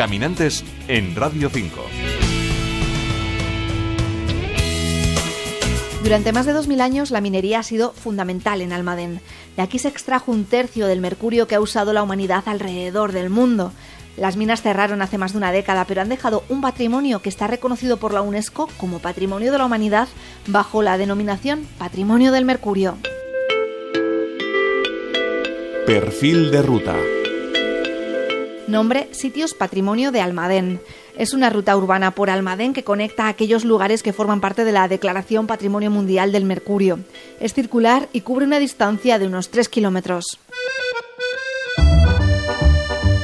Caminantes 0.00 0.64
en 0.88 1.14
Radio 1.14 1.50
5. 1.50 1.78
Durante 6.02 6.32
más 6.32 6.46
de 6.46 6.54
2.000 6.54 6.80
años 6.80 7.10
la 7.10 7.20
minería 7.20 7.58
ha 7.58 7.62
sido 7.62 7.92
fundamental 7.92 8.62
en 8.62 8.72
Almadén. 8.72 9.20
De 9.56 9.62
aquí 9.62 9.78
se 9.78 9.88
extrajo 9.88 10.32
un 10.32 10.46
tercio 10.46 10.86
del 10.86 11.02
mercurio 11.02 11.46
que 11.46 11.54
ha 11.54 11.60
usado 11.60 11.92
la 11.92 12.02
humanidad 12.02 12.44
alrededor 12.46 13.12
del 13.12 13.28
mundo. 13.28 13.72
Las 14.16 14.38
minas 14.38 14.62
cerraron 14.62 15.02
hace 15.02 15.18
más 15.18 15.32
de 15.32 15.38
una 15.38 15.52
década, 15.52 15.84
pero 15.84 16.00
han 16.00 16.08
dejado 16.08 16.44
un 16.48 16.62
patrimonio 16.62 17.20
que 17.20 17.28
está 17.28 17.46
reconocido 17.46 17.98
por 17.98 18.14
la 18.14 18.22
UNESCO 18.22 18.70
como 18.78 19.00
Patrimonio 19.00 19.52
de 19.52 19.58
la 19.58 19.66
Humanidad 19.66 20.08
bajo 20.46 20.80
la 20.80 20.96
denominación 20.96 21.68
Patrimonio 21.76 22.32
del 22.32 22.46
Mercurio. 22.46 22.96
Perfil 25.84 26.50
de 26.50 26.62
ruta. 26.62 26.96
Nombre 28.70 29.08
Sitios 29.10 29.52
Patrimonio 29.52 30.12
de 30.12 30.20
Almadén. 30.20 30.80
Es 31.18 31.34
una 31.34 31.50
ruta 31.50 31.76
urbana 31.76 32.12
por 32.12 32.30
Almadén 32.30 32.72
que 32.72 32.84
conecta 32.84 33.24
a 33.24 33.28
aquellos 33.28 33.64
lugares 33.64 34.02
que 34.04 34.12
forman 34.12 34.40
parte 34.40 34.64
de 34.64 34.70
la 34.70 34.86
Declaración 34.86 35.48
Patrimonio 35.48 35.90
Mundial 35.90 36.30
del 36.30 36.44
Mercurio. 36.44 37.00
Es 37.40 37.52
circular 37.52 38.08
y 38.12 38.20
cubre 38.20 38.46
una 38.46 38.60
distancia 38.60 39.18
de 39.18 39.26
unos 39.26 39.50
3 39.50 39.68
kilómetros. 39.68 40.38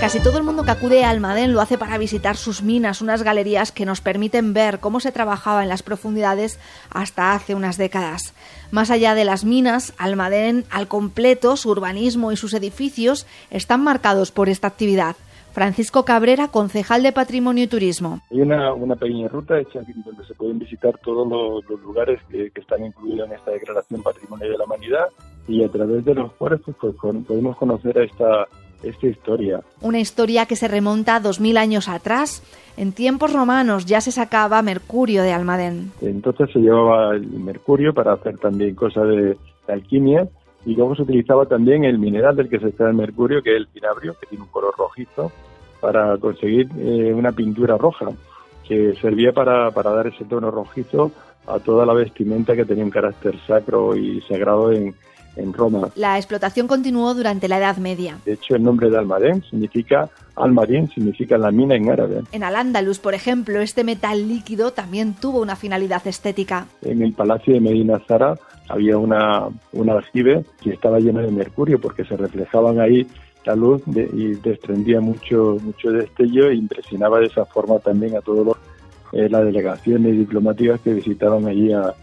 Casi 0.00 0.20
todo 0.20 0.36
el 0.36 0.44
mundo 0.44 0.64
que 0.64 0.70
acude 0.70 1.04
a 1.04 1.10
Almadén 1.10 1.54
lo 1.54 1.62
hace 1.62 1.78
para 1.78 1.96
visitar 1.96 2.36
sus 2.36 2.62
minas, 2.62 3.00
unas 3.00 3.22
galerías 3.22 3.72
que 3.72 3.86
nos 3.86 4.02
permiten 4.02 4.52
ver 4.52 4.78
cómo 4.78 5.00
se 5.00 5.12
trabajaba 5.12 5.62
en 5.62 5.68
las 5.68 5.82
profundidades 5.82 6.58
hasta 6.90 7.32
hace 7.32 7.54
unas 7.54 7.78
décadas. 7.78 8.34
Más 8.70 8.90
allá 8.90 9.14
de 9.14 9.24
las 9.24 9.44
minas, 9.44 9.94
Almadén 9.96 10.66
al 10.68 10.88
completo, 10.88 11.56
su 11.56 11.70
urbanismo 11.70 12.32
y 12.32 12.36
sus 12.36 12.52
edificios 12.52 13.26
están 13.50 13.82
marcados 13.82 14.30
por 14.30 14.48
esta 14.50 14.66
actividad. 14.66 15.16
Francisco 15.54 16.04
Cabrera, 16.04 16.48
concejal 16.48 17.04
de 17.04 17.12
Patrimonio 17.12 17.62
y 17.62 17.68
Turismo. 17.68 18.20
Hay 18.32 18.40
una, 18.40 18.96
pequeña 18.96 19.28
ruta 19.28 19.60
hecha 19.60 19.80
donde 20.04 20.26
se 20.26 20.34
pueden 20.34 20.58
visitar 20.58 20.98
todos 20.98 21.28
los, 21.28 21.80
lugares 21.80 22.20
que, 22.28 22.50
están 22.56 22.84
incluidos 22.84 23.28
en 23.28 23.36
esta 23.36 23.52
Declaración 23.52 24.02
Patrimonio 24.02 24.50
de 24.50 24.58
la 24.58 24.64
Humanidad 24.64 25.06
y 25.46 25.62
a 25.62 25.68
través 25.68 26.04
de 26.04 26.14
los 26.14 26.32
cuales 26.32 26.60
pues, 26.64 26.76
pues 26.80 26.94
podemos 27.24 27.56
conocer 27.56 27.96
esta, 27.98 28.48
esta 28.82 29.06
historia. 29.06 29.60
Una 29.80 30.00
historia 30.00 30.46
que 30.46 30.56
se 30.56 30.66
remonta 30.66 31.16
a 31.16 31.20
2000 31.20 31.56
años 31.56 31.88
atrás. 31.88 32.42
En 32.76 32.92
tiempos 32.92 33.32
romanos 33.32 33.86
ya 33.86 34.00
se 34.00 34.10
sacaba 34.10 34.60
mercurio 34.62 35.22
de 35.22 35.32
Almadén. 35.32 35.92
Entonces 36.00 36.50
se 36.52 36.58
llevaba 36.58 37.14
el 37.14 37.28
mercurio 37.28 37.94
para 37.94 38.14
hacer 38.14 38.38
también 38.38 38.74
cosas 38.74 39.06
de 39.06 39.38
alquimia 39.68 40.28
y 40.66 40.74
luego 40.74 40.94
se 40.96 41.02
utilizaba 41.02 41.46
también 41.46 41.84
el 41.84 41.98
mineral 41.98 42.36
del 42.36 42.48
que 42.48 42.58
se 42.58 42.68
extrae 42.68 42.90
el 42.90 42.96
mercurio, 42.96 43.42
que 43.42 43.50
es 43.50 43.56
el 43.56 43.66
pinabrio, 43.66 44.16
que 44.18 44.26
tiene 44.26 44.44
un 44.44 44.50
color 44.50 44.74
rojizo, 44.76 45.30
para 45.80 46.16
conseguir 46.18 46.68
eh, 46.78 47.12
una 47.12 47.32
pintura 47.32 47.76
roja, 47.76 48.08
que 48.66 48.94
servía 49.00 49.32
para, 49.32 49.70
para 49.70 49.90
dar 49.90 50.06
ese 50.06 50.24
tono 50.24 50.50
rojizo 50.50 51.12
a 51.46 51.58
toda 51.58 51.84
la 51.84 51.92
vestimenta 51.92 52.56
que 52.56 52.64
tenía 52.64 52.84
un 52.84 52.90
carácter 52.90 53.38
sacro 53.46 53.94
y 53.94 54.22
sagrado 54.22 54.72
en, 54.72 54.94
en 55.36 55.52
Roma. 55.52 55.88
La 55.96 56.16
explotación 56.16 56.66
continuó 56.66 57.14
durante 57.14 57.48
la 57.48 57.58
Edad 57.58 57.76
Media. 57.78 58.18
De 58.24 58.34
hecho, 58.34 58.56
el 58.56 58.62
nombre 58.62 58.90
de 58.90 58.98
Almadén 58.98 59.42
significa 59.42 60.10
Almadín 60.36 60.88
significa 60.90 61.38
la 61.38 61.50
mina 61.50 61.76
en 61.76 61.90
árabe. 61.90 62.22
En 62.32 62.42
Al-Ándalus, 62.42 62.98
por 62.98 63.14
ejemplo, 63.14 63.60
este 63.60 63.84
metal 63.84 64.28
líquido 64.28 64.72
también 64.72 65.14
tuvo 65.14 65.40
una 65.40 65.56
finalidad 65.56 66.04
estética. 66.06 66.66
En 66.82 67.02
el 67.02 67.12
palacio 67.12 67.54
de 67.54 67.60
Medina 67.60 68.00
Zara 68.06 68.34
había 68.68 68.98
una, 68.98 69.48
un 69.72 69.90
aljibe 69.90 70.44
que 70.60 70.70
estaba 70.70 70.98
lleno 70.98 71.20
de 71.20 71.30
mercurio 71.30 71.80
porque 71.80 72.04
se 72.04 72.16
reflejaban 72.16 72.80
ahí 72.80 73.06
la 73.44 73.54
luz 73.54 73.82
y 73.86 74.34
desprendía 74.34 75.00
mucho, 75.00 75.58
mucho 75.62 75.90
destello 75.90 76.48
e 76.48 76.54
impresionaba 76.54 77.20
de 77.20 77.26
esa 77.26 77.44
forma 77.44 77.78
también 77.78 78.16
a 78.16 78.20
todas 78.20 78.56
eh, 79.12 79.28
las 79.28 79.44
delegaciones 79.44 80.16
diplomáticas 80.16 80.80
que 80.80 80.94
visitaban 80.94 81.46
allí 81.46 81.72
a, 81.72 81.94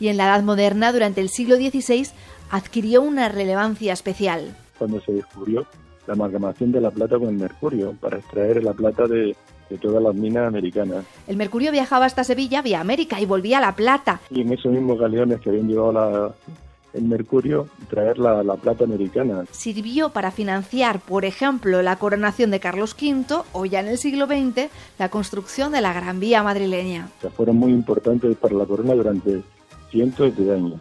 Y 0.00 0.08
en 0.08 0.16
la 0.16 0.24
Edad 0.24 0.42
Moderna, 0.42 0.92
durante 0.92 1.20
el 1.20 1.28
siglo 1.28 1.56
XVI, 1.56 2.08
adquirió 2.50 3.02
una 3.02 3.28
relevancia 3.28 3.92
especial. 3.92 4.56
Cuando 4.78 5.00
se 5.00 5.12
descubrió 5.12 5.66
la 6.06 6.14
amalgamación 6.14 6.72
de 6.72 6.80
la 6.80 6.90
plata 6.90 7.18
con 7.18 7.28
el 7.28 7.36
mercurio 7.36 7.94
para 8.00 8.18
extraer 8.18 8.62
la 8.62 8.72
plata 8.72 9.06
de, 9.06 9.36
todas 9.80 10.02
las 10.02 10.14
minas 10.14 10.46
americanas. 10.46 11.04
El 11.26 11.36
mercurio 11.36 11.72
viajaba 11.72 12.06
hasta 12.06 12.22
Sevilla 12.22 12.62
vía 12.62 12.80
América 12.80 13.20
y 13.20 13.26
volvía 13.26 13.58
a 13.58 13.60
La 13.60 13.74
Plata. 13.74 14.20
Y 14.30 14.42
en 14.42 14.52
esos 14.52 14.70
mismos 14.70 15.00
galeones 15.00 15.40
que 15.40 15.50
habían 15.50 15.66
llevado 15.66 15.92
la, 15.92 16.34
el 16.94 17.04
mercurio, 17.04 17.68
traer 17.90 18.18
la, 18.18 18.42
plata 18.56 18.84
americana. 18.84 19.44
Sirvió 19.50 20.10
para 20.10 20.30
financiar, 20.30 21.00
por 21.00 21.24
ejemplo, 21.24 21.82
la 21.82 21.96
coronación 21.96 22.50
de 22.50 22.60
Carlos 22.60 22.96
V 23.00 23.42
o 23.52 23.64
ya 23.66 23.80
en 23.80 23.88
el 23.88 23.98
siglo 23.98 24.26
XX 24.26 24.70
la 24.98 25.08
construcción 25.08 25.72
de 25.72 25.80
la 25.80 25.92
Gran 25.92 26.20
Vía 26.20 26.42
madrileña. 26.42 27.08
fueron 27.36 27.56
muy 27.56 27.72
importantes 27.72 28.36
para 28.36 28.54
la 28.54 28.64
corona 28.64 28.94
durante 28.94 29.42
cientos 29.90 30.36
de 30.36 30.54
años. 30.54 30.80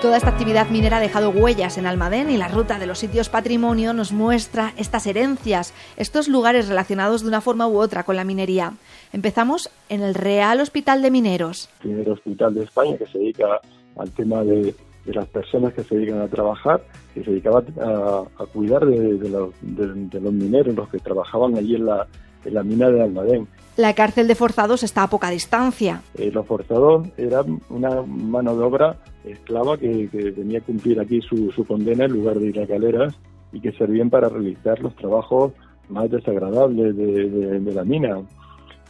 Toda 0.00 0.16
esta 0.16 0.30
actividad 0.30 0.70
minera 0.70 0.96
ha 0.96 1.00
dejado 1.00 1.28
huellas 1.28 1.76
en 1.76 1.84
Almadén 1.84 2.30
y 2.30 2.38
la 2.38 2.48
ruta 2.48 2.78
de 2.78 2.86
los 2.86 2.98
sitios 2.98 3.28
patrimonio 3.28 3.92
nos 3.92 4.12
muestra 4.12 4.72
estas 4.78 5.06
herencias, 5.06 5.74
estos 5.98 6.26
lugares 6.26 6.68
relacionados 6.68 7.20
de 7.20 7.28
una 7.28 7.42
forma 7.42 7.68
u 7.68 7.76
otra 7.76 8.04
con 8.04 8.16
la 8.16 8.24
minería. 8.24 8.72
Empezamos 9.12 9.68
en 9.90 10.00
el 10.00 10.14
Real 10.14 10.58
Hospital 10.60 11.02
de 11.02 11.10
Mineros. 11.10 11.68
El 11.82 11.90
primer 11.90 12.10
hospital 12.12 12.54
de 12.54 12.64
España 12.64 12.96
que 12.96 13.06
se 13.08 13.18
dedica 13.18 13.60
al 13.98 14.10
tema 14.12 14.42
de, 14.42 14.74
las 15.04 15.28
personas 15.28 15.74
que 15.74 15.84
se 15.84 15.94
dedican 15.94 16.22
a 16.22 16.28
trabajar, 16.28 16.82
que 17.12 17.22
se 17.22 17.30
dedicaba 17.32 17.58
a, 17.58 18.46
cuidar 18.46 18.86
de, 18.86 19.28
los, 19.28 19.52
mineros, 19.62 20.74
los 20.74 20.88
que 20.88 20.98
trabajaban 20.98 21.58
allí 21.58 21.74
en 21.74 21.84
la, 21.84 22.06
en 22.44 22.54
la 22.54 22.62
mina 22.62 22.90
de 22.90 23.02
Almadén. 23.02 23.48
La 23.76 23.94
cárcel 23.94 24.28
de 24.28 24.34
forzados 24.34 24.82
está 24.82 25.04
a 25.04 25.10
poca 25.10 25.30
distancia. 25.30 26.02
Eh, 26.18 26.30
los 26.30 26.46
forzados 26.46 27.08
eran 27.16 27.60
una 27.70 28.02
mano 28.02 28.56
de 28.56 28.64
obra 28.64 28.96
esclava 29.24 29.78
que, 29.78 30.08
que 30.10 30.32
tenía 30.32 30.60
que 30.60 30.66
cumplir 30.66 31.00
aquí 31.00 31.20
su, 31.22 31.64
condena 31.66 32.04
en 32.04 32.12
lugar 32.12 32.38
de 32.38 32.48
ir 32.48 32.60
a 32.60 32.66
galeras 32.66 33.14
y 33.52 33.60
que 33.60 33.72
servían 33.72 34.10
para 34.10 34.28
realizar 34.28 34.80
los 34.80 34.94
trabajos 34.96 35.52
más 35.88 36.10
desagradables 36.10 36.96
de, 36.96 37.72
la 37.72 37.84
mina. 37.84 38.18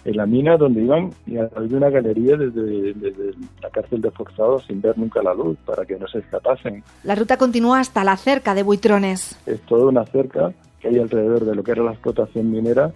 En 0.05 0.16
la 0.16 0.25
mina 0.25 0.56
donde 0.56 0.83
iban 0.83 1.10
había 1.55 1.77
una 1.77 1.91
galería 1.91 2.37
desde, 2.37 2.94
desde, 2.94 3.34
la 3.62 3.69
cárcel 3.71 4.00
de 4.00 4.10
forzados 4.10 4.65
sin 4.66 4.81
ver 4.81 4.99
nunca 4.99 5.22
la 5.22 5.34
luz 5.34 5.59
para 5.66 5.84
que 5.84 5.99
no 5.99 6.09
se 6.09 6.19
escapasen. 6.19 6.83
La 7.05 7.15
ruta 7.15 7.37
continúa 7.37 7.81
hasta 7.81 8.03
la 8.03 8.16
cerca 8.16 8.55
de 8.55 8.62
Buitrones. 8.62 9.39
Es 9.47 9.60
toda 9.62 9.87
una 9.87 10.06
cerca 10.06 10.53
que 10.81 10.89
hay 10.89 10.99
alrededor 10.99 11.44
de 11.44 11.55
lo 11.55 11.62
que 11.62 11.72
era 11.72 11.83
la 11.83 11.93
explotación 11.93 12.50
minera 12.50 12.93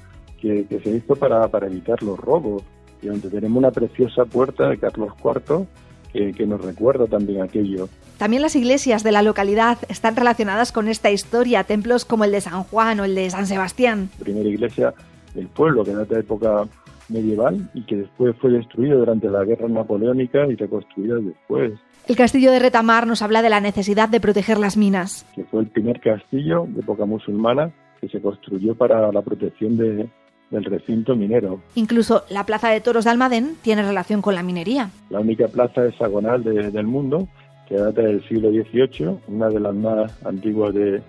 que, 0.69 0.81
se 0.81 0.91
hizo 0.91 1.16
para, 1.16 1.49
para 1.49 1.66
evitar 1.66 2.03
los 2.03 2.19
robos 2.19 2.62
y 3.03 3.06
donde 3.06 3.31
tenemos 3.31 3.59
una 3.59 3.71
preciosa 3.71 4.25
puerta 4.25 4.69
de 4.69 4.78
Carlos 4.78 5.12
IV 5.22 5.66
que, 6.12 6.47
nos 6.47 6.65
recuerda 6.65 7.06
también 7.06 7.43
aquello. 7.43 7.88
También 8.19 8.43
las 8.43 8.55
iglesias 8.55 9.03
de 9.03 9.10
la 9.10 9.22
localidad 9.22 9.78
están 9.88 10.15
relacionadas 10.15 10.71
con 10.71 10.88
esta 10.88 11.10
historia, 11.10 11.65
templos 11.65 12.05
como 12.05 12.25
el 12.25 12.31
de 12.31 12.41
San 12.41 12.62
Juan 12.65 13.00
o 13.00 13.05
el 13.05 13.15
de 13.15 13.31
San 13.31 13.47
Sebastián. 13.47 14.10
La 14.19 14.25
primera 14.25 14.49
iglesia 14.49 14.94
del 15.34 15.49
pueblo 15.49 15.84
que 15.84 15.93
data 15.93 16.15
de 16.15 16.21
época 16.21 16.65
medieval 17.09 17.69
y 17.75 17.82
que 17.82 17.97
después 17.97 18.37
fue 18.41 18.53
destruida 18.53 18.94
durante 18.94 19.28
la 19.28 19.44
guerra 19.44 19.69
napoleónica 19.69 20.47
y 20.47 20.55
reconstruida 20.55 21.16
después. 21.16 21.72
El 22.06 22.16
castillo 22.16 22.53
de 22.53 22.61
Retamar 22.61 23.06
nos 23.06 23.22
habla 23.22 23.43
de 23.43 23.50
la 23.50 23.61
necesidad 23.61 24.09
de 24.09 24.21
proteger 24.21 24.59
las 24.59 24.76
minas. 24.76 25.26
Que 25.34 25.44
fue 25.44 25.62
el 25.62 25.66
primer 25.66 26.00
castillo 26.00 26.66
de 26.69 26.81
época 26.81 27.06
musulmana 27.06 27.72
que 28.00 28.09
se 28.09 28.21
construyó 28.21 28.75
para 28.76 29.11
la 29.11 29.22
protección 29.22 29.76
de, 29.76 30.09
del 30.50 30.65
recinto 30.65 31.16
minero. 31.16 31.60
Incluso 31.75 32.25
la 32.31 32.44
Plaza 32.44 32.71
de 32.71 32.81
Toros 32.81 33.05
de 33.05 33.10
Almadén 33.10 33.56
tiene 33.62 33.82
relación 33.82 34.22
con 34.22 34.34
la 34.34 34.43
minería. 34.43 34.91
La 35.10 35.21
única 35.21 35.49
plaza 35.49 35.87
hexagonal 35.87 36.44
del 36.44 36.87
mundo 36.87 37.28
que 37.69 37.77
data 37.77 38.02
del 38.02 38.26
siglo 38.29 38.50
XVIII, 38.50 39.19
una 39.29 39.49
de 39.49 39.61
las 39.61 39.75
más 39.75 40.25
antiguas 40.25 40.75
de, 40.75 41.02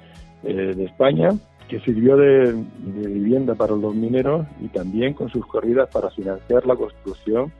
eh, 0.43 0.75
España, 0.79 1.29
que 1.67 1.79
sirvió 1.81 2.15
de, 2.17 2.55
vivienda 2.77 3.55
para 3.55 3.75
los 3.75 3.95
mineros 3.95 4.45
y 4.61 4.67
también 4.67 5.13
con 5.13 5.29
sus 5.29 5.45
corridas 5.45 5.89
para 5.91 6.09
financiar 6.11 6.65
la 6.65 6.75
construcción 6.75 7.51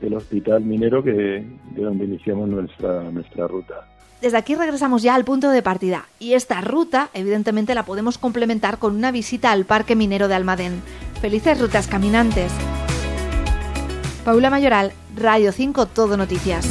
del 0.00 0.14
hospital 0.14 0.62
minero 0.62 1.02
que, 1.02 1.12
de 1.12 1.82
donde 1.82 2.04
iniciamos 2.04 2.48
nuestra, 2.48 3.02
nuestra 3.10 3.46
ruta. 3.46 3.86
Desde 4.20 4.36
aquí 4.36 4.54
regresamos 4.54 5.02
ya 5.02 5.14
al 5.14 5.24
punto 5.24 5.50
de 5.50 5.62
partida 5.62 6.06
y 6.18 6.34
esta 6.34 6.60
ruta 6.60 7.10
evidentemente 7.14 7.74
la 7.74 7.84
podemos 7.84 8.18
complementar 8.18 8.78
con 8.78 8.94
una 8.94 9.10
visita 9.10 9.50
al 9.52 9.64
Parque 9.64 9.96
Minero 9.96 10.28
de 10.28 10.34
Almadén. 10.34 10.80
Felices 11.22 11.60
rutas 11.60 11.86
caminantes. 11.86 12.50
Paula 14.24 14.50
Mayoral, 14.50 14.92
Radio 15.14 15.52
5 15.52 15.86
Todo 15.86 16.16
Noticias. 16.16 16.66